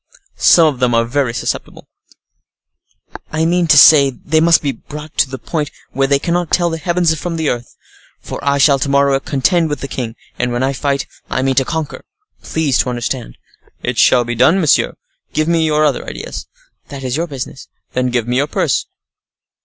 some 0.37 0.65
of 0.65 0.79
them 0.79 0.95
are 0.95 1.05
very 1.05 1.31
susceptible." 1.31 1.87
"I 3.31 3.45
mean 3.45 3.67
to 3.67 3.77
say 3.77 4.09
they 4.09 4.39
must 4.39 4.63
be 4.63 4.71
brought 4.71 5.15
to 5.19 5.29
the 5.29 5.37
point 5.37 5.69
where 5.91 6.07
they 6.07 6.17
cannot 6.17 6.49
tell 6.49 6.71
the 6.71 6.79
heavens 6.79 7.13
from 7.13 7.35
the 7.35 7.49
earth; 7.49 7.75
for 8.19 8.43
I 8.43 8.57
shall 8.57 8.79
to 8.79 8.89
morrow 8.89 9.19
contend 9.19 9.69
with 9.69 9.79
the 9.81 9.87
king; 9.87 10.15
and 10.39 10.51
when 10.51 10.63
I 10.63 10.73
fight 10.73 11.05
I 11.29 11.43
mean 11.43 11.53
to 11.53 11.65
conquer—please 11.65 12.79
to 12.79 12.89
understand." 12.89 13.37
"It 13.83 13.99
shall 13.99 14.25
be 14.25 14.33
done, 14.33 14.59
monsieur. 14.59 14.95
Give 15.33 15.47
me 15.47 15.67
your 15.67 15.85
other 15.85 16.03
ideas." 16.09 16.47
"That 16.87 17.03
is 17.03 17.15
your 17.15 17.27
business." 17.27 17.67
"Then 17.93 18.09
give 18.09 18.27
me 18.27 18.37
your 18.37 18.47
purse." 18.47 18.87